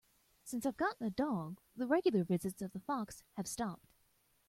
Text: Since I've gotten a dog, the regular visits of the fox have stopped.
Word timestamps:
Since 0.43 0.65
I've 0.65 0.77
gotten 0.77 1.05
a 1.05 1.11
dog, 1.11 1.61
the 1.75 1.85
regular 1.85 2.23
visits 2.23 2.63
of 2.63 2.71
the 2.71 2.79
fox 2.79 3.21
have 3.37 3.45
stopped. 3.47 3.93